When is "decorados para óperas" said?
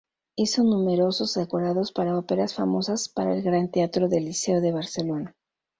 1.35-2.55